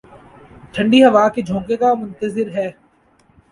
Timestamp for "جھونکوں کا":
1.47-1.89